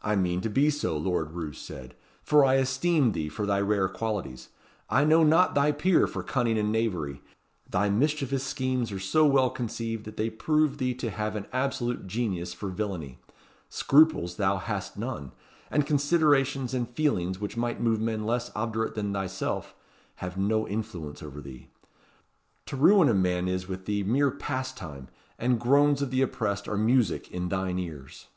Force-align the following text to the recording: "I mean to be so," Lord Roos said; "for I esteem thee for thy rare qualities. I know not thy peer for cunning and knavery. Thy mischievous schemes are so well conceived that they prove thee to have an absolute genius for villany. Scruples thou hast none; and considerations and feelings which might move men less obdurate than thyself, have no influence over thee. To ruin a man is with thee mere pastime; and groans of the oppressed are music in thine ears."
"I 0.00 0.14
mean 0.14 0.40
to 0.42 0.48
be 0.48 0.70
so," 0.70 0.96
Lord 0.96 1.32
Roos 1.32 1.58
said; 1.58 1.96
"for 2.22 2.44
I 2.44 2.54
esteem 2.54 3.10
thee 3.10 3.28
for 3.28 3.46
thy 3.46 3.60
rare 3.60 3.88
qualities. 3.88 4.50
I 4.88 5.04
know 5.04 5.24
not 5.24 5.56
thy 5.56 5.72
peer 5.72 6.06
for 6.06 6.22
cunning 6.22 6.56
and 6.56 6.70
knavery. 6.70 7.20
Thy 7.68 7.90
mischievous 7.90 8.44
schemes 8.44 8.92
are 8.92 9.00
so 9.00 9.26
well 9.26 9.50
conceived 9.50 10.04
that 10.04 10.16
they 10.16 10.30
prove 10.30 10.78
thee 10.78 10.94
to 10.94 11.10
have 11.10 11.34
an 11.34 11.46
absolute 11.52 12.06
genius 12.06 12.54
for 12.54 12.68
villany. 12.68 13.18
Scruples 13.68 14.36
thou 14.36 14.58
hast 14.58 14.96
none; 14.96 15.32
and 15.68 15.84
considerations 15.84 16.72
and 16.72 16.88
feelings 16.88 17.40
which 17.40 17.56
might 17.56 17.80
move 17.80 18.00
men 18.00 18.24
less 18.24 18.52
obdurate 18.54 18.94
than 18.94 19.12
thyself, 19.12 19.74
have 20.22 20.38
no 20.38 20.64
influence 20.68 21.24
over 21.24 21.40
thee. 21.40 21.66
To 22.66 22.76
ruin 22.76 23.08
a 23.08 23.14
man 23.14 23.48
is 23.48 23.66
with 23.66 23.86
thee 23.86 24.04
mere 24.04 24.30
pastime; 24.30 25.08
and 25.40 25.58
groans 25.58 26.00
of 26.00 26.12
the 26.12 26.22
oppressed 26.22 26.68
are 26.68 26.78
music 26.78 27.32
in 27.32 27.48
thine 27.48 27.80
ears." 27.80 28.28